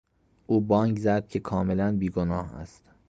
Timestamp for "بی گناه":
1.97-2.53